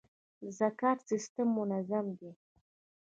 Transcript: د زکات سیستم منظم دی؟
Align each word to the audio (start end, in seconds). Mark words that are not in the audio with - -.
د 0.41 0.43
زکات 0.59 0.99
سیستم 1.09 1.47
منظم 1.57 2.05
دی؟ 2.19 2.31